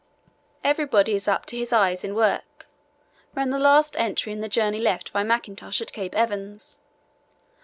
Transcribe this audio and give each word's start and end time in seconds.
"Everybody 0.63 1.13
is 1.13 1.27
up 1.27 1.45
to 1.45 1.55
his 1.55 1.71
eyes 1.71 2.03
in 2.03 2.15
work," 2.15 2.65
runs 3.35 3.51
the 3.53 3.59
last 3.59 3.95
entry 3.99 4.33
in 4.33 4.41
the 4.41 4.49
journal 4.49 4.81
left 4.81 5.13
by 5.13 5.21
Mackintosh 5.21 5.79
at 5.79 5.93
Cape 5.93 6.15
Evans. 6.15 6.79